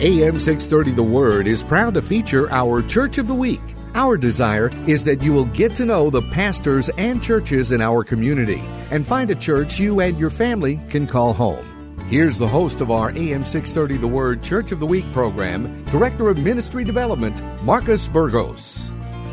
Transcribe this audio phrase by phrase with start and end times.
[0.00, 3.60] AM 630 The Word is proud to feature our Church of the Week.
[3.94, 8.02] Our desire is that you will get to know the pastors and churches in our
[8.02, 11.96] community and find a church you and your family can call home.
[12.10, 16.28] Here's the host of our AM 630 The Word Church of the Week program, Director
[16.28, 18.90] of Ministry Development, Marcus Burgos.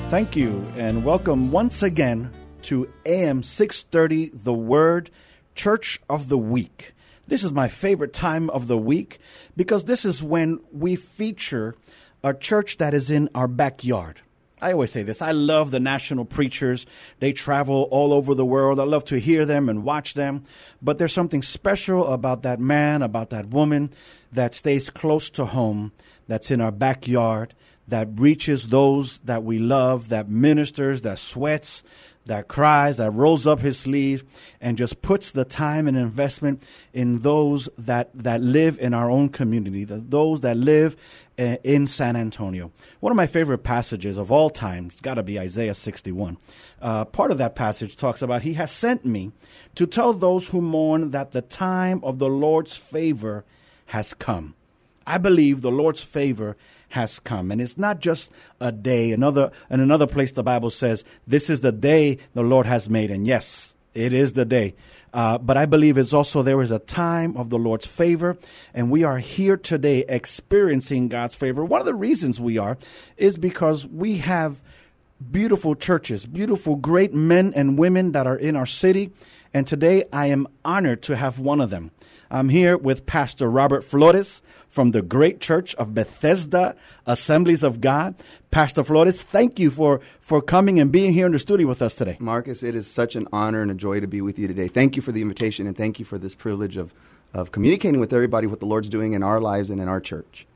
[0.09, 2.29] Thank you, and welcome once again
[2.63, 5.09] to AM 630 The Word
[5.55, 6.93] Church of the Week.
[7.27, 9.19] This is my favorite time of the week
[9.55, 11.75] because this is when we feature
[12.23, 14.21] a church that is in our backyard.
[14.61, 15.23] I always say this.
[15.23, 16.85] I love the national preachers.
[17.19, 18.79] They travel all over the world.
[18.79, 20.43] I love to hear them and watch them.
[20.81, 23.91] But there's something special about that man, about that woman
[24.31, 25.93] that stays close to home,
[26.27, 27.55] that's in our backyard,
[27.87, 31.81] that reaches those that we love, that ministers, that sweats,
[32.25, 34.23] that cries, that rolls up his sleeve,
[34.59, 36.63] and just puts the time and investment
[36.93, 40.95] in those that, that live in our own community, those that live
[41.39, 42.71] uh, in San Antonio.
[42.99, 46.37] One of my favorite passages of all time, it's got to be Isaiah 61.
[46.81, 49.31] Uh, part of that passage talks about, He has sent me
[49.75, 53.43] to tell those who mourn that the time of the Lord's favor
[53.87, 54.55] has come.
[55.07, 56.55] I believe the Lord's favor
[56.91, 57.51] has come.
[57.51, 59.11] And it's not just a day.
[59.11, 63.11] Another in another place the Bible says, This is the day the Lord has made.
[63.11, 64.75] And yes, it is the day.
[65.13, 68.37] Uh, but I believe it's also there is a time of the Lord's favor,
[68.73, 71.65] and we are here today experiencing God's favor.
[71.65, 72.77] One of the reasons we are
[73.17, 74.61] is because we have
[75.29, 79.11] beautiful churches, beautiful, great men and women that are in our city.
[79.53, 81.91] And today I am honored to have one of them.
[82.29, 88.15] I'm here with Pastor Robert Flores from the great church of Bethesda Assemblies of God.
[88.51, 91.97] Pastor Flores, thank you for, for coming and being here in the studio with us
[91.97, 92.15] today.
[92.19, 94.69] Marcus, it is such an honor and a joy to be with you today.
[94.69, 96.93] Thank you for the invitation and thank you for this privilege of,
[97.33, 100.47] of communicating with everybody what the Lord's doing in our lives and in our church.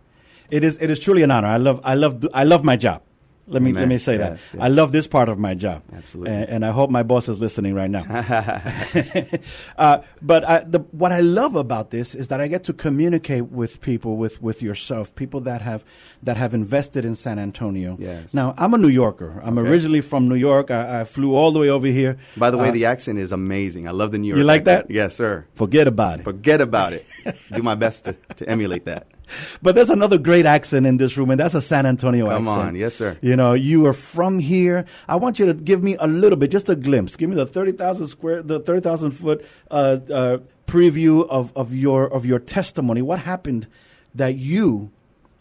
[0.49, 1.49] It is, it is truly an honor.
[1.49, 3.01] I love, I love, I love my job.
[3.47, 3.81] Let me Amen.
[3.83, 4.57] let me say Yes, that.
[4.57, 4.63] yes.
[4.65, 5.83] I love this part of my job.
[5.93, 6.33] Absolutely.
[6.33, 8.03] And, and I hope my boss is listening right now.
[9.77, 13.45] uh, but I, the, what I love about this is that I get to communicate
[13.51, 15.83] with people, with, with yourself, people that have
[16.23, 17.97] that have invested in San Antonio.
[17.99, 18.33] Yes.
[18.33, 19.39] Now I'm a New Yorker.
[19.43, 19.69] I'm Okay.
[19.69, 20.71] originally from New York.
[20.71, 22.17] I, I flew all the way over here.
[22.35, 23.87] By the way, Uh, the accent is amazing.
[23.87, 24.87] I love the New York You like accent.
[24.87, 24.93] that?
[24.93, 25.45] Yes, sir.
[25.53, 26.23] forget about it.
[26.23, 27.05] Forget about it.
[27.53, 29.07] Do my best to, to emulate that.
[29.61, 32.59] But there's another great accent in this room, and that's a San Antonio Come accent.
[32.59, 32.75] Come on.
[32.75, 33.17] Yes, sir.
[33.21, 34.85] You know, you are from here.
[35.07, 37.15] I want you to give me a little bit, just a glimpse.
[37.15, 40.37] Give me the thirty thousand square, the thirty thousand foot uh, uh,
[40.67, 43.01] preview of, of your of your testimony.
[43.01, 43.67] What happened
[44.13, 44.91] that you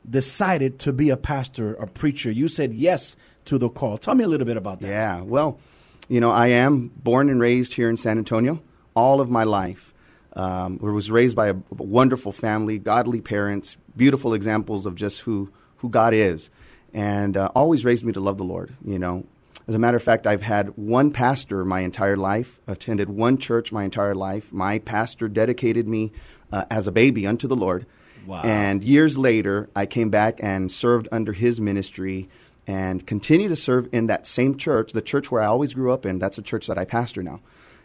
[0.09, 2.31] decided to be a pastor, a preacher?
[2.31, 3.17] You said yes
[3.47, 3.99] to the call.
[3.99, 4.89] Tell me a little bit about that.
[4.89, 5.21] Yeah.
[5.23, 5.59] Well,
[6.09, 8.63] you know, I am born and raised here in San Antonio
[8.95, 9.94] all of my life.
[10.37, 15.89] Um, was raised by a wonderful family, godly parents, beautiful examples of just who, who
[15.89, 16.51] God is,
[16.93, 18.75] and uh, always raised me to love the Lord.
[18.85, 19.27] You know,
[19.69, 23.73] as a matter of fact, I've had one pastor my entire life, attended one church
[23.73, 24.53] my entire life.
[24.53, 26.13] My pastor dedicated me
[26.53, 27.87] uh, as a baby unto the Lord.
[28.27, 28.43] Wow.
[28.43, 32.29] And years later, I came back and served under his ministry
[32.67, 36.07] and continue to serve in that same church, the church where I always grew up
[36.07, 36.19] in.
[36.19, 37.41] That's a church that I pastor now.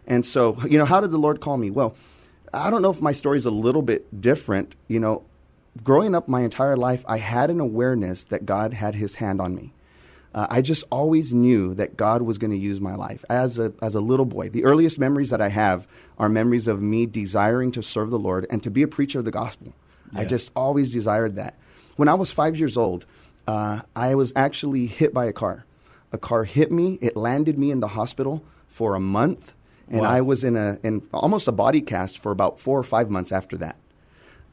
[0.07, 1.69] And so, you know, how did the Lord call me?
[1.69, 1.95] Well,
[2.53, 4.75] I don't know if my story's a little bit different.
[4.87, 5.23] You know,
[5.83, 9.55] growing up my entire life, I had an awareness that God had his hand on
[9.55, 9.73] me.
[10.33, 13.73] Uh, I just always knew that God was going to use my life as a,
[13.81, 14.49] as a little boy.
[14.49, 15.87] The earliest memories that I have
[16.19, 19.25] are memories of me desiring to serve the Lord and to be a preacher of
[19.25, 19.73] the gospel.
[20.13, 21.55] I just always desired that.
[21.95, 23.05] When I was five years old,
[23.47, 25.65] uh, I was actually hit by a car.
[26.11, 26.97] A car hit me.
[27.01, 29.53] It landed me in the hospital for a month,
[29.89, 30.09] and Wow.
[30.09, 33.31] I was in a in almost a body cast for about four or five months
[33.31, 33.75] after that.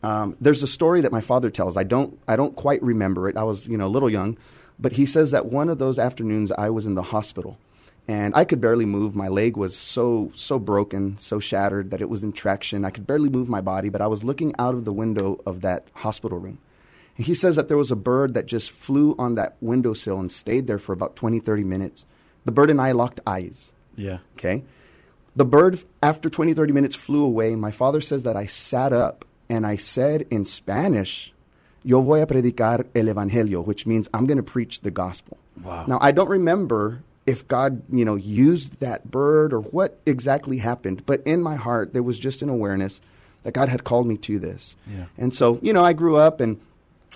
[0.03, 1.77] Um, there's a story that my father tells.
[1.77, 3.37] I don't I don't quite remember it.
[3.37, 4.37] I was you know a little young,
[4.79, 7.59] but he says that one of those afternoons I was in the hospital,
[8.07, 9.15] and I could barely move.
[9.17, 12.85] My leg was so so broken, so shattered that it was in traction.
[12.85, 15.61] I could barely move my body, but I was looking out of the window of
[15.63, 16.59] that hospital room.
[17.17, 20.31] And he says that there was a bird that just flew on that windowsill and
[20.31, 22.05] stayed there for about 20, 30 minutes.
[22.45, 23.73] The bird and I locked eyes.
[23.97, 24.19] Yeah.
[24.37, 24.65] Okay.
[25.37, 27.55] The bird, after 20, 30 minutes, flew away.
[27.55, 31.33] My father says that I sat up and I said in Spanish,
[31.85, 35.37] yo voy a predicar el evangelio, which means I'm going to preach the gospel.
[35.63, 35.85] Wow.
[35.87, 41.05] Now, I don't remember if God, you know, used that bird or what exactly happened,
[41.05, 43.01] but in my heart there was just an awareness
[43.43, 44.75] that God had called me to this.
[44.91, 45.07] Yeah.
[45.19, 46.61] And so, you know, I grew up and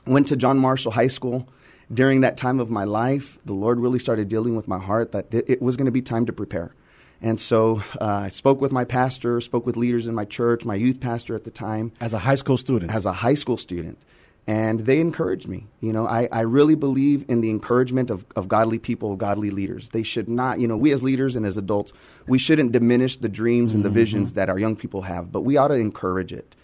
[0.06, 1.48] went to John Marshall High School.
[1.92, 5.30] During that time of my life, the Lord really started dealing with my heart that
[5.32, 6.72] th- it was going to be time to prepare.
[7.22, 10.74] And so uh, I spoke with my pastor, spoke with leaders in my church, my
[10.74, 12.92] youth pastor at the time, As a high school student.
[12.92, 13.98] as a high school student.
[14.46, 15.66] And they encouraged me.
[15.80, 19.50] You know, I, I really believe in the encouragement of, of godly people, of godly
[19.50, 19.90] leaders.
[19.90, 21.92] They should not, you know, we as leaders and as adults,
[22.26, 25.56] we shouldn't diminish the dreams and the visions that our young people have, but we
[25.58, 26.56] ought to encourage it.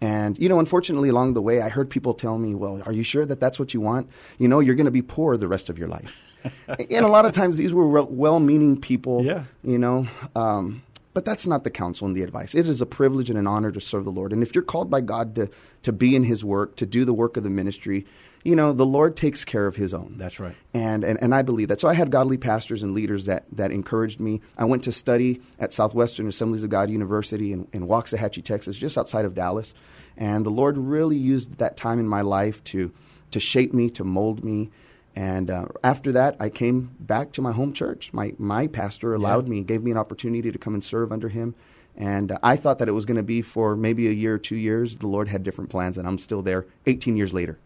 [0.00, 3.02] And, you know, unfortunately, along the way, I heard people tell me, well, are you
[3.04, 4.10] sure that that's what you want?
[4.38, 6.12] You know, you're going to be poor the rest of your life.
[6.68, 9.44] and a lot of times these were well meaning people, Yeah.
[9.62, 10.06] you know.
[10.34, 10.82] Um,
[11.14, 12.54] but that's not the counsel and the advice.
[12.54, 14.32] It is a privilege and an honor to serve the Lord.
[14.32, 15.50] And if you're called by God to,
[15.82, 18.06] to be in His work, to do the work of the ministry,
[18.44, 20.14] you know, the Lord takes care of His own.
[20.16, 20.54] That's right.
[20.72, 21.80] And, and, and I believe that.
[21.80, 24.40] So I had godly pastors and leaders that, that encouraged me.
[24.56, 28.96] I went to study at Southwestern Assemblies of God University in, in Waxahachie, Texas, just
[28.96, 29.74] outside of Dallas.
[30.16, 32.90] And the Lord really used that time in my life to,
[33.32, 34.70] to shape me, to mold me.
[35.14, 38.12] And uh, after that, I came back to my home church.
[38.12, 41.54] My, my pastor allowed me, gave me an opportunity to come and serve under him.
[41.96, 44.38] And uh, I thought that it was going to be for maybe a year or
[44.38, 44.96] two years.
[44.96, 47.58] The Lord had different plans, and I'm still there 18 years later.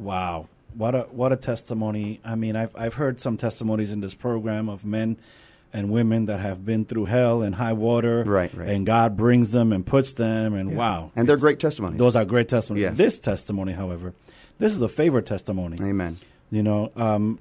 [0.00, 2.20] Wow, what a what a testimony!
[2.24, 5.18] I mean, I've I've heard some testimonies in this program of men
[5.72, 8.68] and women that have been through hell and high water, Right, right.
[8.70, 10.76] And God brings them and puts them, and Yeah.
[10.76, 11.98] wow, And they're great testimonies.
[11.98, 12.82] Those are great testimonies.
[12.82, 12.96] Yes.
[12.96, 14.14] This testimony, however,
[14.58, 15.76] this is a favorite testimony.
[15.80, 16.16] Amen.
[16.50, 17.38] You know, um,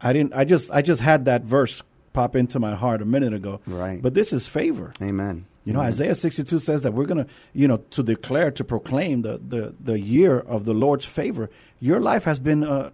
[0.00, 0.34] I didn't.
[0.34, 1.82] I just I just had that verse
[2.12, 3.60] pop into my heart a minute ago.
[3.66, 4.00] Right.
[4.00, 4.92] But this is favor.
[5.02, 5.46] Amen.
[5.64, 5.88] You know, Amen.
[5.92, 9.74] Isaiah 62 says that we're going to, you know, to declare, to proclaim the, the,
[9.80, 11.50] the year of the Lord's favor.
[11.80, 12.90] Your life has been, uh,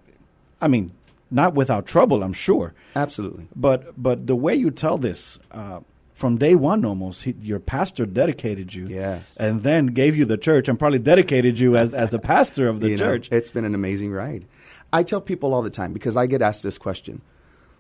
[0.60, 0.90] I mean,
[1.30, 2.72] not without trouble, I'm sure.
[2.96, 3.46] Absolutely.
[3.54, 5.80] But but the way you tell this, uh,
[6.14, 8.86] from day one almost, he, your pastor dedicated you.
[8.86, 9.36] Yes.
[9.36, 12.80] And then gave you the church and probably dedicated you as, as the pastor of
[12.80, 13.28] the You know, church.
[13.30, 14.46] it's been an amazing ride.
[14.92, 17.20] I tell people all the time because I get asked this question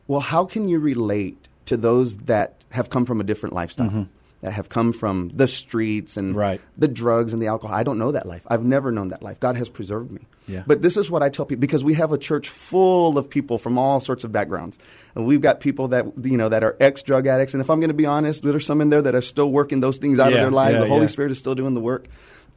[0.06, 4.08] Well, how can you relate to those that have come from a different lifestyle?
[4.40, 6.38] That have come from the streets and Mm-hmm.
[6.38, 6.60] Right.
[6.76, 7.76] the drugs and the alcohol.
[7.76, 8.42] I don't know that life.
[8.48, 9.38] I've never known that life.
[9.38, 10.22] God has preserved me.
[10.48, 10.64] Yeah.
[10.66, 13.56] But this is what I tell people because we have a church full of people
[13.56, 14.80] from all sorts of backgrounds.
[15.14, 17.78] And we've got people that you know that are ex drug addicts, and if I'm
[17.78, 20.32] going to be honest, there's some in there that are still working those things out
[20.32, 20.74] Yeah, of their lives.
[20.74, 21.06] yeah, the Holy.
[21.06, 22.08] Spirit is still doing the work.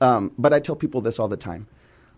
[0.02, 1.68] Um, but I tell people this all the time.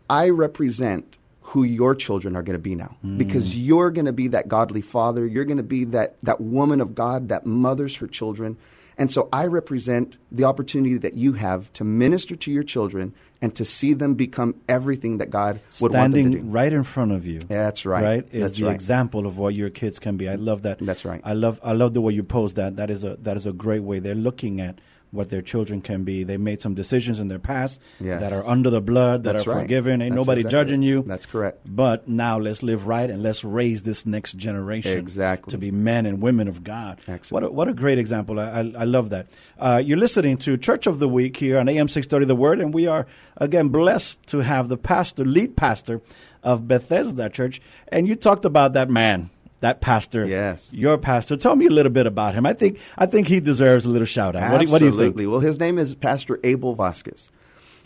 [0.10, 1.18] I represent
[1.57, 3.18] who your children are going to be now mm.
[3.18, 5.25] because you're going to be that godly father.
[5.25, 8.57] You're going to be that, that woman of God that mothers her children.
[8.95, 13.56] And so I represent the opportunity that you have to minister to your children and
[13.56, 16.51] to see them become everything that God would want them to Standing do.
[16.51, 17.39] right in front of you.
[17.39, 18.04] That's right.
[18.04, 18.75] Right is That's the right.
[18.75, 20.30] example of what your kids can be.
[20.30, 20.77] I love that.
[20.80, 21.21] That's right.
[21.24, 22.75] I love I love the way you pose that.
[22.75, 23.98] That is a that is a great way.
[23.98, 24.77] They're looking at
[25.12, 26.24] what their children can be.
[26.24, 28.19] They made some decisions in their past Yes.
[28.19, 29.62] that are under the blood, that That's are right.
[29.62, 30.01] forgiven.
[30.01, 31.04] Ain't That's nobody exactly judging you.
[31.07, 31.59] That's correct.
[31.65, 35.51] But now let's live right and let's raise this next generation Exactly.
[35.51, 37.00] to be men and women of God.
[37.07, 37.44] Excellent.
[37.44, 38.39] What a, what a great example.
[38.39, 39.27] I, I, I love that.
[39.59, 42.74] Uh, you're listening to Church of the Week here on AM 630 The Word, and
[42.74, 43.07] we are,
[43.38, 46.01] again, blessed to have the pastor, lead pastor
[46.44, 47.62] of Bethesda Church.
[47.87, 49.30] And you talked about that man,
[49.61, 50.26] that pastor.
[50.26, 50.71] Yes.
[50.73, 51.37] Your pastor.
[51.37, 52.45] Tell me a little bit about him.
[52.45, 54.52] I think, I think he deserves a little shout out.
[54.52, 54.99] What do, what do you think?
[55.02, 55.28] Absolutely.
[55.28, 57.31] Well, his name is Pastor Abel Vasquez.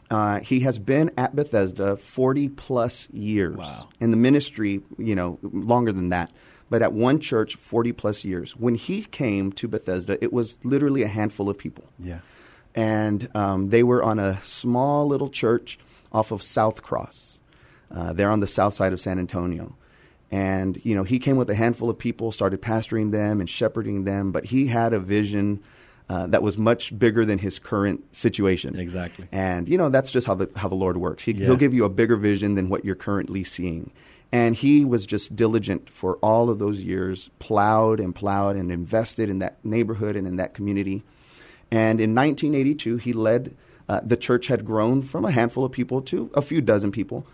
[0.10, 3.56] Uh, he has been at Bethesda 40 plus years.
[3.56, 3.88] Wow.
[4.02, 6.32] In the ministry, you know, longer than that.
[6.70, 8.56] But at one church, 40 plus years.
[8.56, 11.86] When he came to Bethesda, it was literally a handful of people.
[11.98, 12.20] Yeah.
[12.76, 15.80] And um, they were on a small little church
[16.12, 17.40] off of South Cross.
[17.90, 19.76] Uh, they're on the south side of San Antonio.
[20.32, 24.06] And, you know, he came with a handful of people, started pastoring them and shepherding
[24.06, 25.62] them, but he had a vision
[26.08, 28.78] uh, that was much bigger than his current situation.
[28.78, 29.28] Exactly.
[29.32, 31.24] And, you know, that's just how the, how the Lord works.
[31.24, 31.48] He, Yeah.
[31.48, 33.92] He'll give you a bigger vision than what you're currently seeing.
[34.32, 39.30] And he was just diligent for all of those years, plowed and plowed and invested
[39.30, 41.04] in that neighborhood and in that community.
[41.70, 43.56] And in 1982, he led,
[43.90, 47.26] uh, the church had grown from a handful of people to a few dozen people,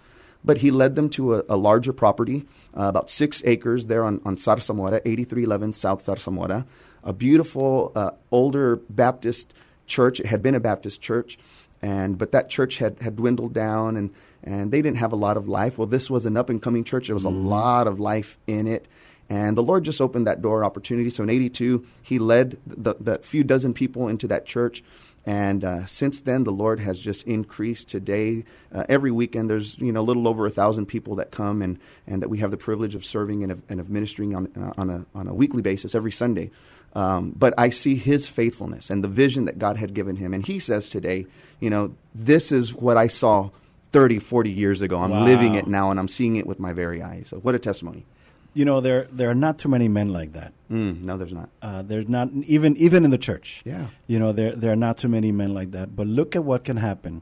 [0.48, 4.22] but he led them to a, a larger property, uh, about six acres there on,
[4.24, 6.66] on Zarzamora, 8311 South Zarzamora,
[7.04, 9.54] a beautiful uh, older Baptist
[9.86, 10.22] church.
[10.22, 11.38] It had been a Baptist church,
[11.82, 15.36] and but that church had, had dwindled down, and, and they didn't have a lot
[15.36, 15.78] of life.
[15.78, 17.08] Well, this was an up and coming church.
[17.08, 18.88] There was a lot of life in it.
[19.30, 21.10] And the Lord just opened that door opportunity.
[21.10, 24.84] So in 82, he led the, the few dozen people into that church.
[25.28, 27.90] And uh, since then, the Lord has just increased.
[27.90, 31.62] Today, uh, every weekend, there's you know a little over a thousand people that come
[31.62, 34.48] and, and that we have the privilege of serving and of, and of ministering on,
[34.58, 36.50] uh, on, a, on a weekly basis every Sunday.
[36.96, 40.34] Um, but I see his faithfulness and the vision that God had given him.
[40.34, 41.26] And he says today,
[41.60, 43.50] you know, this is what I saw
[43.92, 44.98] 30, 40 years ago.
[45.02, 45.26] I'm Wow.
[45.26, 47.28] living it now and I'm seeing it with my very eyes.
[47.28, 48.06] So what a testimony.
[48.54, 50.52] You know, there there are not too many men like that.
[50.72, 51.50] Mm, no, there's not.
[51.62, 53.62] Uh, there's not even even in the church.
[53.66, 53.88] Yeah.
[54.08, 55.96] You know, there there are not too many men like that.
[55.96, 57.22] But look at what can happen.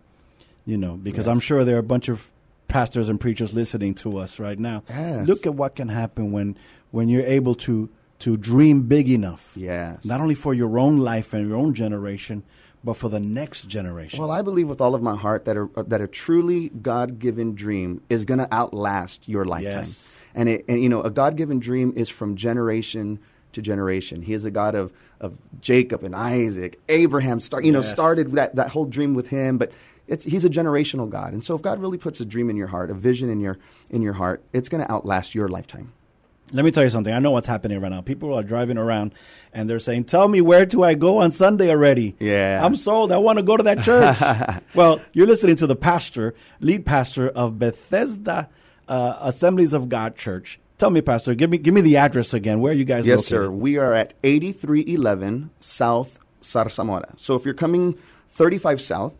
[0.65, 1.31] You know, because Yes.
[1.33, 2.29] I'm sure there are a bunch of
[2.67, 4.83] pastors and preachers listening to us right now.
[4.89, 5.27] Yes.
[5.27, 6.57] Look at what can happen when
[6.91, 7.89] when you're able to
[8.19, 9.51] to dream big enough.
[9.55, 10.05] Yes.
[10.05, 12.43] Not only for your own life and your own generation,
[12.83, 14.19] but for the next generation.
[14.19, 17.55] Well, I believe with all of my heart that a, that a truly God given
[17.55, 19.79] dream is going to outlast your lifetime.
[19.83, 20.21] Yes.
[20.35, 23.19] And, it, and, you know, a God given dream is from generation
[23.53, 24.21] to generation.
[24.21, 27.89] He is a God of, of Jacob and Isaac, Abraham, start, you know, Yes.
[27.89, 29.71] started that, that whole dream with him, but
[30.07, 31.31] it's, he's a generational God.
[31.33, 33.57] And so if God really puts a dream in your heart, a vision in your,
[33.89, 35.93] in your heart, it's going to outlast your lifetime.
[36.51, 37.11] Let me tell you something.
[37.11, 38.01] I know what's happening right now.
[38.01, 39.15] People are driving around
[39.51, 42.63] and they're saying, "Tell me where do I go on Sunday already?" Yeah.
[42.63, 43.11] I'm sold.
[43.11, 44.61] I want to go to that church.
[44.75, 48.47] well, you're listening to the pastor, lead pastor of Bethesda
[48.87, 50.59] uh, Assemblies of God Church.
[50.77, 52.59] Tell me, Pastor, give me give me the address again.
[52.59, 53.45] Where are you guys Yes, located?
[53.47, 53.49] sir.
[53.51, 57.17] We are at 8311 South Zarzamora.
[57.19, 57.97] So if you're coming
[58.29, 59.13] 35 South,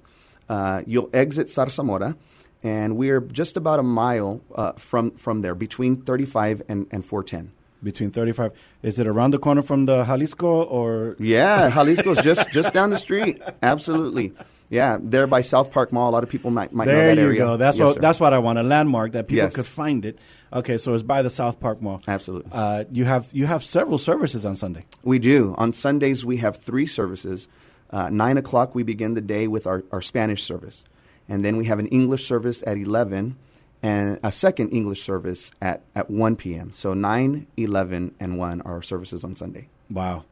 [0.49, 2.17] uh, you'll exit Zarzamora,
[2.61, 7.51] and we're just about a mile uh, from, from there, between 35 and, and 410.
[7.83, 8.51] Between 35.
[8.83, 12.97] Is it around the corner from the Jalisco or Yeah, Jalisco's just, just down the
[12.97, 13.41] street.
[13.63, 14.33] Absolutely.
[14.69, 16.09] Yeah, there by South Park Mall.
[16.09, 17.15] A lot of people might, might know that area.
[17.15, 17.57] There you go.
[17.57, 17.99] That's Yes, what sir.
[18.01, 18.57] that's what I want.
[18.57, 19.53] A landmark that people Yes.
[19.55, 20.17] could find it.
[20.51, 22.01] Okay, so it's by the South Park Mall.
[22.07, 22.51] Absolutely.
[22.53, 24.85] Uh, you have you have several services on Sunday.
[25.03, 25.53] We do.
[25.57, 27.47] On Sundays, we have three services.
[27.91, 30.83] Uh, 9 o'clock, we begin the day with our, our Spanish service.
[31.29, 33.35] And then we have an English service at 11
[33.83, 36.71] and a second English service at, at 1 p.m.
[36.71, 39.69] So 9, 11, and 1 are our services on Sunday.
[39.91, 40.25] Wow,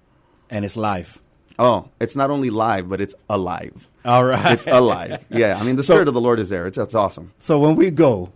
[0.50, 1.22] and it's live.
[1.60, 3.88] Oh, it's not only live, but it's alive.
[4.06, 4.52] All right.
[4.54, 5.24] It's alive.
[5.30, 6.68] yeah, I mean, the So- Spirit of the Lord is there.
[6.68, 7.32] It's, it's awesome.
[7.38, 8.32] So when we go,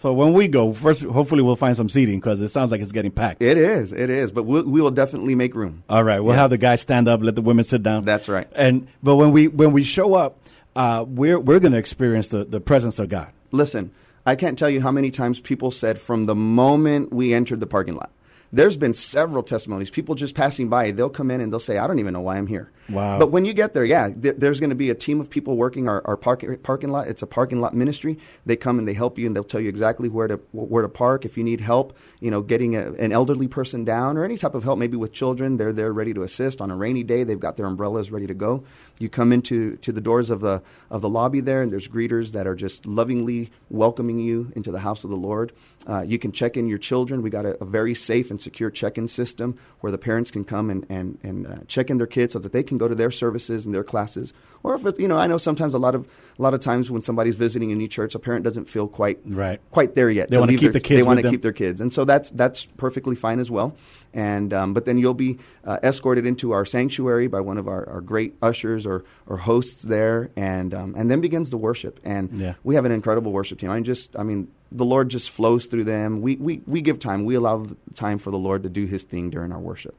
[0.00, 2.90] so when we go, first, hopefully we'll find some seating because it sounds like it's
[2.92, 3.40] getting packed.
[3.40, 3.92] It is.
[3.92, 4.32] It is.
[4.32, 5.84] But we'll, we will definitely make room.
[5.88, 6.40] All right, we'll Yes.
[6.40, 8.04] have the guys stand up, let the women sit down.
[8.04, 8.48] That's right.
[8.54, 10.38] And but when we when we show up,
[10.74, 13.30] uh, we're we're going to experience the, the presence of God.
[13.52, 13.92] Listen,
[14.26, 17.66] I can't tell you how many times people said from the moment we entered the
[17.66, 18.10] parking lot.
[18.54, 19.88] There's been several testimonies.
[19.88, 22.36] People just passing by, they'll come in and they'll say, I don't even know why
[22.36, 22.70] I'm here.
[22.90, 23.18] Wow.
[23.18, 25.56] But when you get there, yeah, th- there's going to be a team of people
[25.56, 27.08] working our, our park- parking lot.
[27.08, 28.18] It's a parking lot ministry.
[28.44, 30.88] They come and they help you and they'll tell you exactly where to, where to
[30.88, 31.24] park.
[31.24, 34.54] If you need help, you know, getting a, an elderly person down or any type
[34.54, 36.60] of help, maybe with children, they're there ready to assist.
[36.60, 38.64] On a rainy day, they've got their umbrellas ready to go.
[38.98, 42.32] You come into to the doors of the, of the lobby there and there's greeters
[42.32, 45.52] that are just lovingly welcoming you into the house of the Lord.
[45.88, 47.22] Uh, you can check in your children.
[47.22, 50.68] We got a, a very safe and secure check-in system where the parents can come
[50.70, 53.10] and, and, and uh, check in their kids so that they can go to their
[53.10, 54.32] services and their classes.
[54.64, 56.06] Or if it, you know, I know sometimes a lot of
[56.38, 59.18] a lot of times when somebody's visiting a new church, a parent doesn't feel quite
[59.24, 59.60] Right.
[59.70, 60.30] quite there yet.
[60.30, 62.30] They wanna keep their- the kids They want to keep their kids, and so that's
[62.30, 63.76] that's perfectly fine as well.
[64.14, 67.88] And um, but then you'll be uh, escorted into our sanctuary by one of our,
[67.88, 71.98] our great ushers or, or hosts there, and um, and then begins the worship.
[72.04, 72.54] And Yeah.
[72.64, 73.70] we have an incredible worship team.
[73.70, 76.20] I mean, just I mean, the Lord just flows through them.
[76.20, 77.24] We we we give time.
[77.24, 79.94] We allow the time for the Lord to do His thing during our worship.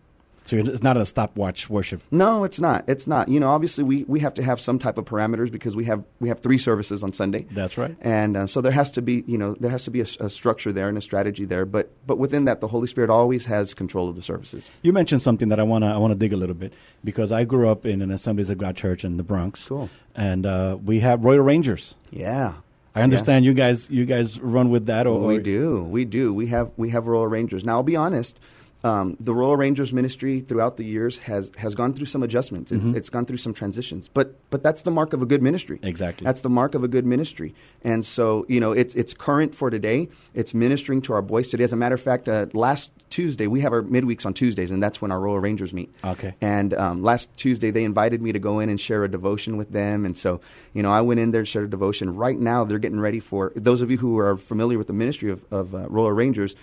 [0.45, 2.01] So it's not a stopwatch worship.
[2.11, 2.83] No, it's not.
[2.87, 3.29] It's not.
[3.29, 6.03] You know, obviously we, we have to have some type of parameters because we have
[6.19, 7.47] we have three services on Sunday.
[7.51, 7.95] That's right.
[8.01, 10.73] And uh, so there has to be you know there has to be a structure
[10.73, 11.65] there and a strategy there.
[11.65, 14.69] But but within that, the Holy Spirit always has control of the services.
[14.81, 17.31] You mentioned something that I want to I want to dig a little bit because
[17.31, 19.65] I grew up in an Assemblies of God church in the Bronx.
[19.65, 19.89] Cool.
[20.15, 21.95] And uh, we have Royal Rangers.
[22.11, 22.55] Yeah.
[22.95, 25.83] I understand you guys you guys run with that or, we do.
[25.83, 26.33] We do.
[26.33, 27.63] We have we have Royal Rangers.
[27.63, 28.39] Now I'll be honest.
[28.83, 32.71] Um, the Royal Rangers ministry throughout the years has, has gone through some adjustments.
[32.71, 35.79] It's, it's gone through some transitions, but but that's the mark of a good ministry.
[35.81, 36.25] Exactly.
[36.25, 37.55] That's the mark of a good ministry.
[37.83, 40.09] And so you know it's it's current for today.
[40.33, 41.63] It's ministering to our boys today.
[41.63, 44.83] As a matter of fact, uh, last Tuesday we have our midweeks on Tuesdays, and
[44.83, 45.93] that's when our Royal Rangers meet.
[46.03, 46.35] Okay.
[46.41, 49.71] And um, last Tuesday, they invited me to go in and share a devotion with
[49.71, 50.05] them.
[50.05, 50.41] And so,
[50.73, 52.15] you know, I went in there and shared a devotion.
[52.15, 55.31] Right now, they're getting ready for those of you who are familiar with the ministry
[55.31, 56.55] of, of uh, Royal Rangers.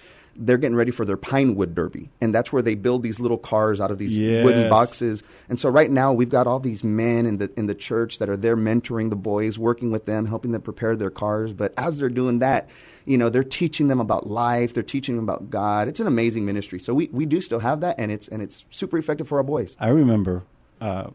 [0.43, 3.81] They're getting ready for their Pinewood Derby, and that's where they build these little cars
[3.81, 5.23] out of these wooden boxes.
[5.51, 8.31] And so, right now, we've got all these men in the in the church that
[8.31, 11.53] are there mentoring the boys, working with them, helping them prepare their cars.
[11.53, 12.69] But as they're doing that,
[13.05, 14.73] you know, they're teaching them about life.
[14.73, 15.89] They're teaching them about God.
[15.89, 16.81] It's an amazing ministry.
[16.81, 19.45] So we, we do still have that, and it's and it's super effective for our
[19.45, 19.77] boys.
[19.79, 20.43] I remember
[20.81, 21.11] uh,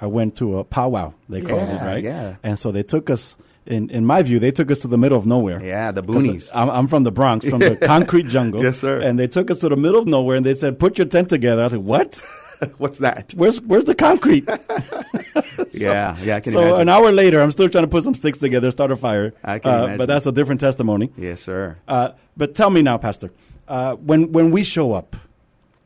[0.00, 1.14] I went to a powwow.
[1.28, 2.04] They called it right.
[2.04, 2.36] yeah.
[2.42, 3.36] And so they took us.
[3.70, 5.62] In in my view, they took us to the middle of nowhere.
[5.64, 6.50] Yeah, the boonies.
[6.52, 8.62] I'm, I'm from the Bronx, from the concrete jungle.
[8.62, 9.00] Yes, sir.
[9.00, 11.28] And they took us to the middle of nowhere, and they said, "Put your tent
[11.30, 12.22] together." I was like, "What?
[12.78, 13.32] What's that?
[13.36, 14.46] Where's where's the concrete?"
[15.72, 16.80] yeah, yeah, I can so imagine.
[16.82, 19.32] an hour later, I'm still trying to put some sticks together, start a fire.
[19.44, 19.98] I can Uh, imagine.
[19.98, 21.10] But that's a different testimony.
[21.16, 21.76] yes, sir.
[21.88, 23.30] Uh, but tell me now, Pastor,
[23.68, 25.16] uh, when when we show up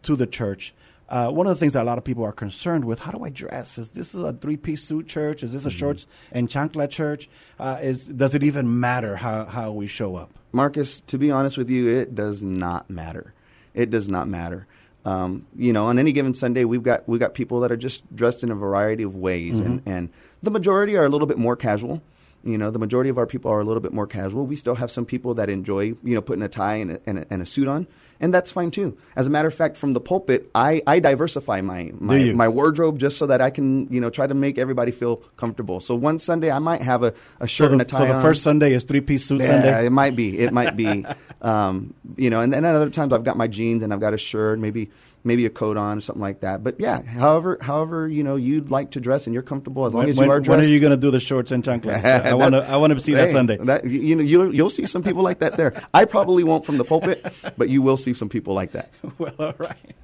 [0.03, 0.75] to the church,
[1.15, 3.25] uh, one of the things that a lot of people are concerned with: how do
[3.25, 3.79] I dress?
[3.79, 5.45] Is this a three piece suit church?
[5.45, 7.29] Is this a shorts and chancla church?
[7.57, 10.33] Uh, is does it even matter how how we show up?
[10.51, 13.33] Marcus, to be honest with you, it does not matter.
[13.75, 14.67] It does not matter.
[15.05, 18.03] Um, you know, on any given Sunday, we've got we've got people that are just
[18.17, 20.11] dressed in a variety of ways, and, and
[20.43, 22.03] the majority are a little bit more casual.
[22.43, 24.47] You know, the majority of our people are a little bit more casual.
[24.47, 27.19] We still have some people that enjoy, you know, putting a tie and a, and
[27.21, 27.87] a, and a suit on,
[28.25, 28.97] and that's fine too.
[29.17, 32.99] As a matter of fact, from the pulpit, I, I diversify my my, my wardrobe
[32.99, 35.79] just so that I can, you know, try to make everybody feel comfortable.
[35.81, 38.15] So one Sunday, I might have a, a shirt So and a tie so the
[38.15, 38.23] on.
[38.23, 39.87] first Sunday is three piece suit Yeah, Sunday.
[39.87, 40.39] it might be.
[40.39, 41.05] It might be.
[41.43, 44.15] um, you know, and then at other times I've got my jeans and I've got
[44.15, 44.91] a shirt, maybe
[45.27, 46.63] maybe a coat on or something like that.
[46.63, 50.03] But yeah, however however you know you'd like to dress and you're comfortable as long
[50.03, 50.49] When, as you are dressed.
[50.51, 52.05] when are you going to do the shorts and chanclas?
[52.05, 53.57] I want to I want to see that Sunday.
[53.57, 55.83] That, you you know, you'll, you'll see some people like that there.
[55.93, 57.25] I probably won't from the pulpit,
[57.57, 58.91] but you will see some people like that.
[59.19, 59.95] well, all right.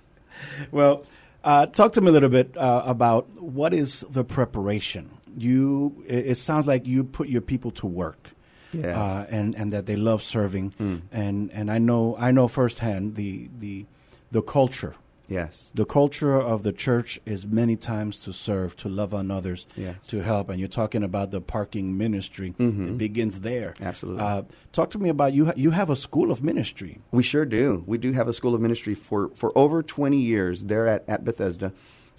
[0.71, 1.05] Well,
[1.45, 5.11] uh, talk to me a little bit uh, about what is the preparation.
[5.37, 8.31] You, it, it sounds like you put your people to work,
[8.73, 8.97] Yes.
[8.97, 10.73] uh, and and that they love serving,
[11.13, 13.87] and and I know I know firsthand the the
[14.31, 14.95] the culture.
[15.31, 15.71] Yes.
[15.75, 19.95] The culture of the church is many times to serve, to love on others, Yes.
[20.09, 20.49] to help.
[20.51, 22.53] And you're talking about the parking ministry.
[22.59, 23.75] It begins there.
[23.81, 24.23] Absolutely.
[24.23, 25.47] Uh, talk to me about you.
[25.47, 26.99] Ha- you have a school of ministry.
[27.13, 27.85] We sure do.
[27.87, 31.25] We do have a school of ministry for, for over 20 years there at, at
[31.25, 31.73] Bethesda.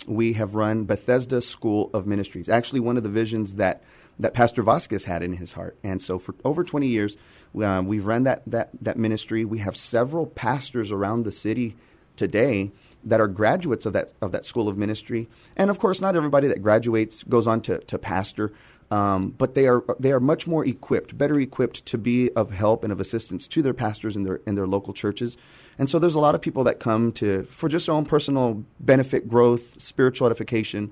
[0.07, 2.47] We have run Bethesda School of Ministries.
[2.49, 3.83] Actually, one of the visions that,
[4.19, 5.77] that Pastor Vasquez had in his heart.
[5.83, 7.17] And so for over 20 years,
[7.61, 9.43] uh, we've run that, that, that ministry.
[9.43, 11.75] We have several pastors around the city
[12.15, 12.71] today
[13.03, 15.27] that are graduates of that, of that school of ministry.
[15.57, 18.51] And of course, not everybody that graduates goes on to, to pastor.
[18.91, 22.83] Um, but they are they are much more equipped, better equipped to be of help
[22.83, 25.37] and of assistance to their pastors in their in their local churches.
[25.79, 28.65] And so there's a lot of people that come to for just their own personal
[28.81, 30.91] benefit, growth, spiritual edification.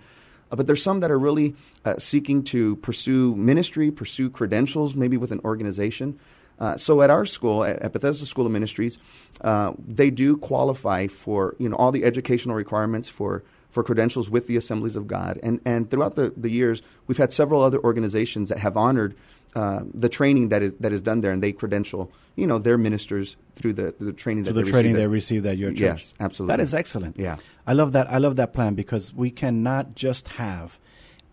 [0.49, 5.17] Uh, but there's some that are really uh, seeking to pursue ministry, pursue credentials, maybe
[5.17, 6.17] with an organization.
[6.59, 8.97] Uh, so at our school, at, Bethesda School of Ministries,
[9.41, 14.47] uh, they do qualify for you know all the educational requirements for for credentials with
[14.47, 15.39] the Assemblies of God.
[15.41, 19.15] And and throughout the, the years, we've had several other organizations that have honored
[19.55, 22.77] uh, the training that is that is done there, and they credential you know their
[22.77, 25.71] ministers through the the training to that the they training receive they received at your
[25.71, 25.79] church.
[25.79, 26.57] Yes, absolutely.
[26.57, 27.17] That is excellent.
[27.17, 27.37] Yeah.
[27.65, 28.11] I love that.
[28.11, 30.79] I love that plan because we cannot just have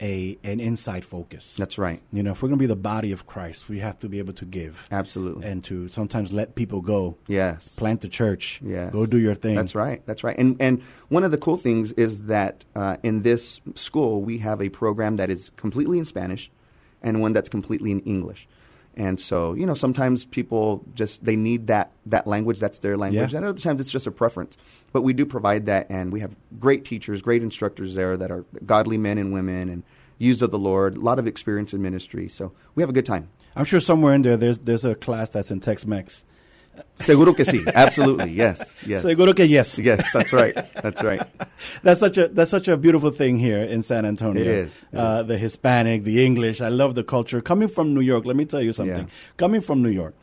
[0.00, 1.54] a an inside focus.
[1.56, 2.02] That's right.
[2.12, 4.18] You know, if we're going to be the body of Christ, we have to be
[4.18, 5.46] able to give Absolutely.
[5.46, 7.16] and to sometimes let people go.
[7.26, 7.74] Yes.
[7.76, 8.60] Plant the church.
[8.62, 8.92] Yes.
[8.92, 9.56] Go do your thing.
[9.56, 10.02] That's right.
[10.06, 10.36] That's right.
[10.38, 14.60] And and one of the cool things is that uh, in this school we have
[14.60, 16.50] a program that is completely in Spanish,
[17.02, 18.48] and one that's completely in English.
[18.96, 23.32] And so you know sometimes people just they need that that language that's their language.
[23.32, 23.38] Yeah.
[23.38, 24.56] And other times it's just a preference.
[24.92, 28.44] But we do provide that, and we have great teachers, great instructors there that are
[28.64, 29.82] godly men and women and
[30.18, 30.96] used of the Lord.
[30.96, 32.28] A lot of experience in ministry.
[32.28, 33.28] So we have a good time.
[33.54, 36.24] I'm sure somewhere in there, there's there's a class that's in Tex-Mex.
[36.98, 37.62] Seguro que sí.
[37.74, 38.32] Absolutely.
[38.32, 38.76] Yes.
[38.86, 39.02] Yes.
[39.02, 39.78] Seguro que yes.
[39.78, 40.12] Yes.
[40.12, 40.54] That's right.
[40.82, 41.22] That's right.
[41.82, 44.42] That's such a that's such a beautiful thing here in San Antonio.
[44.42, 44.82] It is.
[44.92, 45.26] It uh, is.
[45.26, 46.60] The Hispanic, the English.
[46.60, 47.40] I love the culture.
[47.40, 49.06] Coming from New York, let me tell you something.
[49.08, 49.36] Yeah.
[49.36, 50.14] Coming from New York,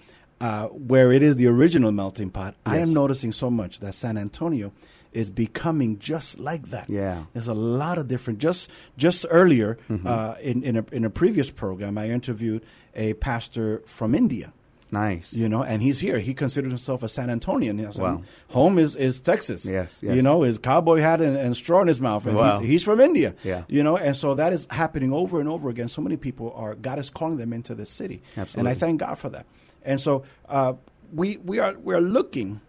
[0.42, 4.18] uh, where it is the original melting pot, I am noticing so much that San
[4.18, 4.72] Antonio
[5.12, 6.90] is becoming just like that.
[6.90, 7.14] Yeah.
[7.14, 7.24] Mm-hmm.
[7.34, 8.40] there's a lot of different.
[8.40, 12.64] Just just earlier uh, in in a, in a previous program, I interviewed
[12.96, 14.54] a pastor from India.
[14.94, 15.34] Nice.
[15.34, 16.20] You know, and he's here.
[16.20, 17.78] He considers himself a San Antonian.
[17.80, 18.22] You know, so Wow.
[18.50, 19.66] Home is, is Texas.
[19.66, 22.26] Yes, You know, his cowboy hat and, and straw in his mouth.
[22.28, 22.60] And Wow.
[22.60, 23.34] he's, he's from India.
[23.44, 23.64] Yeah.
[23.68, 25.88] You know, and so that is happening over and over again.
[25.88, 28.22] So many people are, God is calling them into this city.
[28.38, 28.60] Absolutely.
[28.60, 29.46] And I thank God for that.
[29.84, 30.74] And so uh,
[31.12, 32.62] we, we, are, we are looking,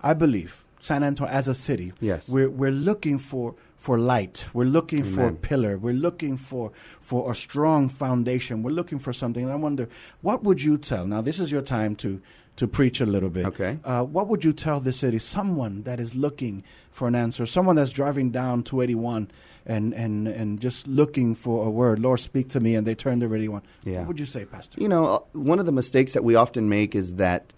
[0.00, 1.92] I believe, San Antonio as a city.
[2.00, 2.28] Yes.
[2.28, 4.46] We're, we're looking for, for light.
[4.54, 5.76] We're looking for a pillar.
[5.76, 8.62] We're looking for, for a strong foundation.
[8.62, 9.42] We're looking for something.
[9.42, 9.88] And I wonder,
[10.20, 11.04] what would you tell?
[11.04, 12.22] Now, this is your time to,
[12.58, 13.44] to preach a little bit.
[13.46, 13.80] Okay.
[13.84, 15.18] Uh, what would you tell the city?
[15.18, 19.32] Someone that is looking for an answer, someone that's driving down 281
[19.66, 21.98] and, and, and just looking for a word.
[21.98, 23.62] Lord, speak to me, and they turn to 81.
[23.82, 23.98] Yeah.
[23.98, 24.80] What would you say, Pastor?
[24.80, 27.52] You know, uh, one of the mistakes that we often make is that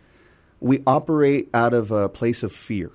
[0.58, 2.92] we operate out of a place of fear.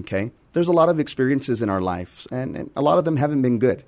[0.00, 0.32] Okay?
[0.54, 3.42] There's a lot of experiences in our lives, and, and a lot of them haven't
[3.42, 3.84] been good.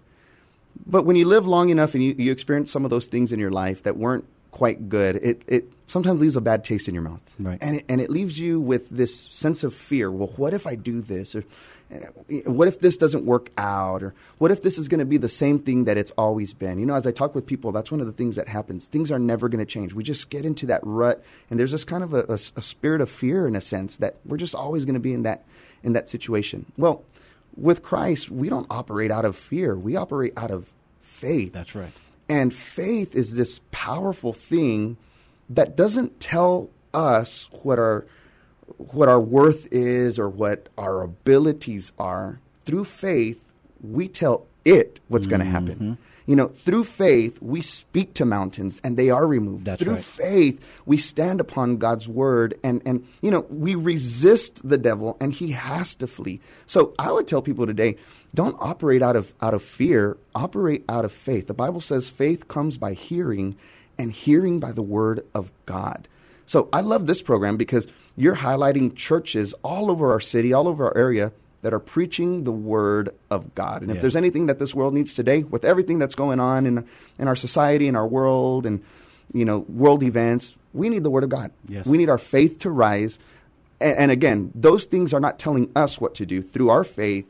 [0.85, 3.39] But when you live long enough and you, you experience some of those things in
[3.39, 7.05] your life that weren't quite good, it, it sometimes leaves a bad taste in your
[7.05, 7.21] mouth.
[7.39, 7.59] Right.
[7.61, 10.11] And, it, and it leaves you with this sense of fear.
[10.11, 11.35] Well, what if I do this?
[11.35, 11.45] Or
[11.91, 14.03] eh, what if this doesn't work out?
[14.03, 16.79] Or what if this is going to be the same thing that it's always been?
[16.79, 18.89] You know, as I talk with people, that's one of the things that happens.
[18.89, 19.95] Things are never going to change.
[19.95, 23.01] We just get into that rut, and there's this kind of a, a, a spirit
[23.01, 25.45] of fear in a sense that we're just always going to be in that
[25.83, 26.67] in that situation.
[26.77, 27.05] Well,
[27.57, 29.77] with Christ, we don't operate out of fear.
[29.77, 31.53] We operate out of faith.
[31.53, 31.93] That's right.
[32.29, 34.97] And faith is this powerful thing
[35.49, 38.05] that doesn't tell us what our
[38.79, 42.41] what our worth is or what our abilities are.
[42.65, 43.41] Through faith,
[43.81, 45.75] we tell it what's going to happen.
[45.75, 45.93] Mm-hmm.
[46.27, 49.67] You know, through faith, we speak to mountains and they are removed.
[49.67, 50.05] That's through right.
[50.05, 55.33] faith, we stand upon God's word and, and, you know, we resist the devil and
[55.33, 56.41] he has to flee.
[56.67, 57.97] So I would tell people today,
[58.35, 61.47] don't operate out of, out of fear, operate out of faith.
[61.47, 63.57] The Bible says faith comes by hearing
[63.97, 66.09] and hearing by the word of God.
[66.45, 67.87] So I love this program because
[68.17, 71.33] you're highlighting churches all over our city, all over our area
[71.67, 73.83] that are preaching the word of God.
[73.83, 76.87] And if there's anything that this world needs today, with everything that's going on in
[77.19, 78.85] in our society, in our world, and
[79.35, 81.51] you know, world events, we need the word of God.
[81.69, 81.85] Yes.
[81.85, 83.19] We need our faith to rise.
[83.81, 86.41] And, and again, those things are not telling us what to do.
[86.41, 87.27] Through our faith,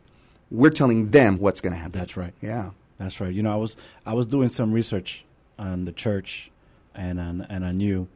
[0.51, 1.99] we're telling them what's going to happen.
[1.99, 2.35] That's right.
[2.43, 2.73] Yeah.
[2.99, 3.33] That's right.
[3.33, 5.25] You know, I was I was doing some research
[5.59, 6.51] on the church
[6.95, 8.09] and on and on you,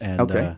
[0.00, 0.46] and Okay.
[0.46, 0.54] uh,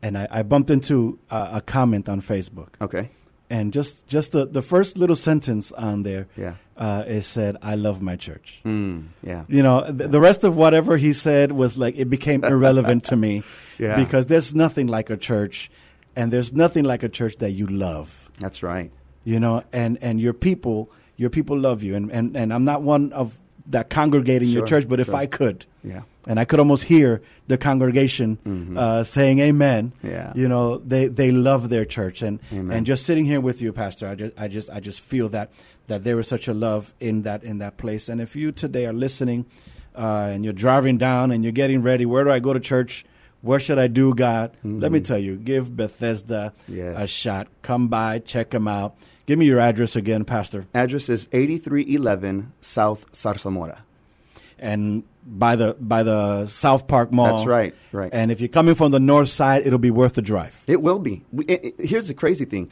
[0.00, 3.10] and I, I bumped into a, a comment on Facebook, Okay.
[3.52, 6.54] And just just the, the first little sentence on there, Yeah.
[6.76, 9.44] uh, it said, "I love my church." Mm, yeah.
[9.48, 13.16] You know, th- the rest of whatever he said was like it became irrelevant to
[13.16, 13.42] me,
[13.78, 13.96] Yeah.
[14.04, 15.70] because there's nothing like a church,
[16.16, 18.08] and there's nothing like a church that you love
[18.40, 18.90] That's right.
[19.24, 22.82] you know and and your people your people love you and and, and i'm not
[22.82, 23.28] one of
[23.66, 26.02] that congregate in your church but if i could Yeah.
[26.26, 28.38] and i could almost hear the congregation
[28.76, 30.08] uh, saying amen Mm-hmm.
[30.10, 30.32] Yeah.
[30.34, 32.76] you know they they love their church and Amen.
[32.76, 35.50] and just sitting here with you pastor i just i just i just feel that
[35.88, 38.86] that there is such a love in that in that place and if you today
[38.86, 39.46] are listening
[39.94, 43.04] uh, and you're driving down and you're getting ready where do i go to church
[43.44, 44.52] where should I do, God?
[44.62, 46.76] Let me tell you, give Bethesda Mm-hmm.
[46.76, 46.94] Yes.
[46.96, 47.48] a shot.
[47.62, 48.94] Come by, check them out.
[49.26, 50.66] Give me your address again, Pastor.
[50.74, 53.78] Address is 8311 South Zarzamora.
[54.58, 57.36] And by the by the South Park Mall.
[57.36, 58.10] That's right, right.
[58.12, 60.60] And if you're coming from the north side, it'll be worth the drive.
[60.66, 61.22] It will be.
[61.32, 62.70] We, it, it- here's the crazy thing.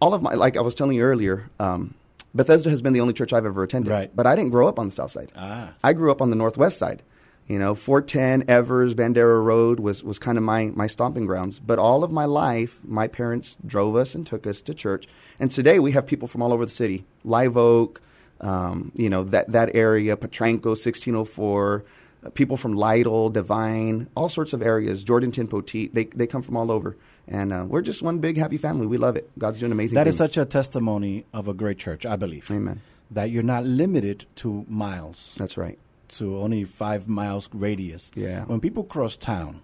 [0.00, 1.94] All of my, like I was telling you earlier, um,
[2.34, 3.90] Bethesda has been the only church I've ever attended.
[3.90, 4.14] Right.
[4.14, 5.32] But I didn't grow up on the south side.
[5.36, 5.72] Ah.
[5.82, 7.02] I grew up on the northwest side.
[7.48, 11.60] You know, 410 Evers, Bandera Road was, was kind of my, my stomping grounds.
[11.60, 15.06] But all of my life, my parents drove us and took us to church.
[15.38, 17.04] And today we have people from all over the city.
[17.24, 18.02] Live Oak,
[18.40, 21.84] um, you know, that, that area, Potranco, 1604,
[22.24, 25.94] uh, people from Lytle, Devine, all sorts of areas, Jourdanton, Poteet.
[25.94, 26.96] They, they come from all over.
[27.28, 28.86] And uh, we're just one big happy family.
[28.86, 29.30] We love it.
[29.38, 30.14] God's doing amazing That things.
[30.14, 32.50] is such a testimony of a great church, I believe.
[32.50, 32.80] Amen.
[33.10, 35.78] That you're not limited to miles, That's right.
[36.10, 38.10] To only five miles radius.
[38.14, 38.44] Yeah.
[38.44, 39.62] When people cross town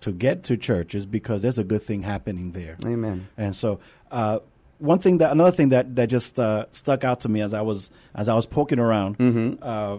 [0.00, 2.76] to get to church is because there's a good thing happening there.
[2.84, 3.28] Amen.
[3.36, 4.38] And so, uh,
[4.78, 7.62] one thing that another thing that that just uh, stuck out to me as I
[7.62, 9.62] was as I was poking around, Mm-hmm.
[9.62, 9.96] uh,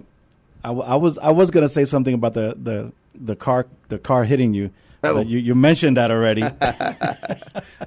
[0.64, 4.00] I, w- I was I was gonna say something about the the, the car the
[4.00, 4.72] car hitting you.
[5.04, 5.22] Oh.
[5.22, 6.44] you you mentioned that already.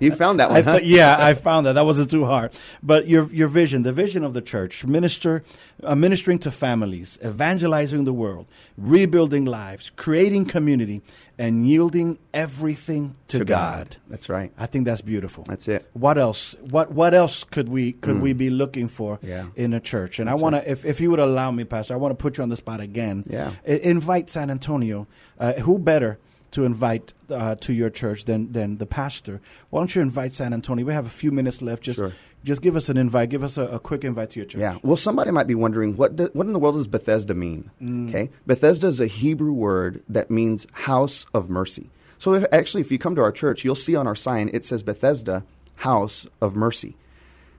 [0.01, 0.81] You found that I one, huh?
[0.83, 2.51] yeah, I found that that wasn't too hard.
[2.83, 5.44] But your your vision, the vision of the church, minister,
[5.85, 8.46] uh, ministering to families, evangelizing the world,
[8.77, 11.03] rebuilding lives, creating community,
[11.38, 13.96] and yielding everything to, God.
[14.09, 14.51] That's right.
[14.59, 15.44] I think that's beautiful.
[15.44, 15.88] That's it.
[15.92, 16.57] What else?
[16.70, 19.46] What What else could we could we be looking for Yeah.
[19.55, 20.18] in a church?
[20.18, 22.38] And I want to, if if you would allow me, Pastor, I want to put
[22.38, 23.25] you on the spot again.
[23.29, 23.53] Yeah.
[23.68, 25.07] I- invite San Antonio.
[25.38, 26.18] Uh, who better
[26.52, 29.40] to invite uh, to your church than than the pastor?
[29.70, 30.84] Why don't you invite San Antonio?
[30.86, 31.82] We have a few minutes left.
[31.82, 32.12] Just Sure.
[32.44, 33.28] just give us an invite.
[33.30, 34.60] Give us a, a quick invite to your church.
[34.60, 34.78] Yeah.
[34.82, 37.70] Well, somebody might be wondering what do, what in the world does Bethesda mean?
[38.08, 38.30] Okay.
[38.46, 41.90] Bethesda is a Hebrew word that means house of mercy.
[42.18, 44.64] So if, actually, if you come to our church, you'll see on our sign it
[44.64, 45.44] says Bethesda,
[45.76, 46.96] house of mercy.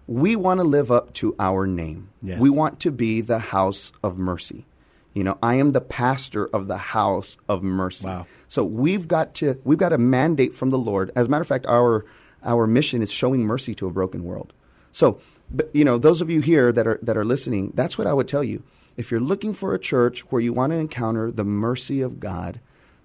[0.07, 2.09] We want to live up to our name.
[2.21, 2.39] Yes.
[2.39, 4.65] We want to be the house of mercy.
[5.13, 8.07] You know, I am the pastor of the house of mercy.
[8.07, 8.25] Wow.
[8.47, 11.11] So we've got to we've got a mandate from the Lord.
[11.15, 12.05] As a matter of fact, our
[12.43, 14.53] our mission is showing mercy to a broken world.
[14.91, 15.19] So,
[15.51, 18.13] but, you know, those of you here that are that are listening, that's what I
[18.13, 18.63] would tell you.
[18.97, 22.59] If you're looking for a church where you want to encounter the mercy of God,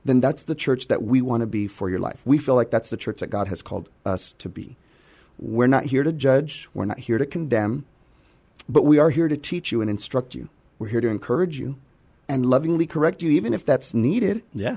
[0.05, 2.21] then that's the church that we want to be for your life.
[2.25, 4.77] We feel like that's the church that God has called us to be.
[5.38, 7.87] We're not here to judge, we're not here to condemn,
[8.68, 10.49] but we are here to teach you and instruct you.
[10.79, 11.77] We're here to encourage you
[12.29, 14.43] and lovingly correct you, even if that's needed.
[14.55, 14.77] Yeah.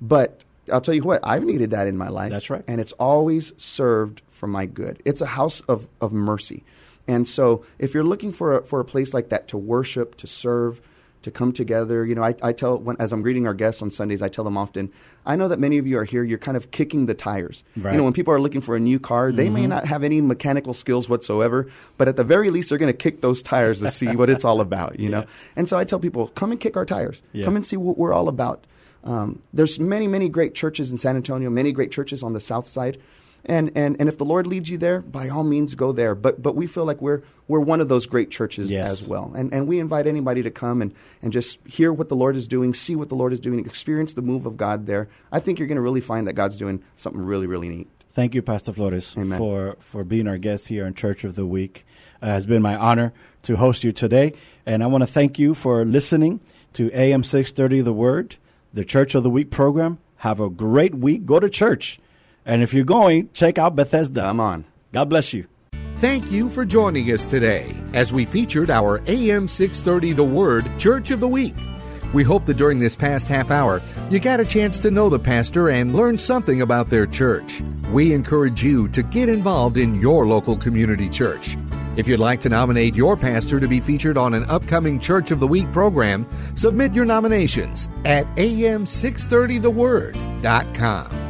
[0.00, 2.30] But I'll tell you what, I've needed that in my life.
[2.30, 2.64] That's right.
[2.68, 5.02] And it's always served for my good.
[5.04, 6.64] It's a house of, of mercy.
[7.08, 10.26] And so if you're looking for a, for a place like that to worship, to
[10.26, 10.80] serve,
[11.22, 13.90] to come together, you know, I, I tell, when, as I'm greeting our guests on
[13.90, 14.90] Sundays, I tell them often,
[15.26, 17.62] I know that many of you are here, you're kind of kicking the tires.
[17.76, 17.92] Right.
[17.92, 20.20] You know, when people are looking for a new car, they may not have any
[20.20, 23.90] mechanical skills whatsoever, but at the very least, they're going to kick those tires to
[23.90, 25.26] see what it's all about, you know?
[25.56, 27.22] And so I tell people, come and kick our tires.
[27.32, 27.44] Yeah.
[27.44, 28.66] Come and see what we're all about.
[29.04, 32.66] Um, there's many, many great churches in San Antonio, many great churches on the south
[32.66, 32.98] side.
[33.44, 36.14] And, and, and if the Lord leads you there, by all means go there.
[36.14, 38.90] But, but we feel like we're, we're one of those great churches Yes.
[38.90, 39.32] as well.
[39.34, 42.46] And, and we invite anybody to come and, and just hear what the Lord is
[42.46, 45.08] doing, see what the Lord is doing, experience the move of God there.
[45.32, 47.88] I think you're going to really find that God's doing something really, really neat.
[48.12, 49.38] Thank you, Pastor Flores, Amen.
[49.38, 51.86] for, for being our guest here on Church of the Week.
[52.22, 53.12] Uh, it's been my honor
[53.44, 54.34] to host you today.
[54.66, 56.40] And I want to thank you for listening
[56.74, 58.36] to AM 630 The Word,
[58.74, 59.98] the Church of the Week program.
[60.16, 61.24] Have a great week.
[61.24, 61.98] Go to church.
[62.50, 64.24] And if you're going, check out Bethesda.
[64.24, 64.64] I'm on.
[64.90, 65.46] God bless you.
[65.98, 71.12] Thank you for joining us today as we featured our AM 630 The Word Church
[71.12, 71.54] of the Week.
[72.12, 75.20] We hope that during this past half hour, you got a chance to know the
[75.20, 77.62] pastor and learn something about their church.
[77.92, 81.56] We encourage you to get involved in your local community church.
[81.96, 85.38] If you'd like to nominate your pastor to be featured on an upcoming Church of
[85.38, 91.29] the Week program, submit your nominations at am630theword.com.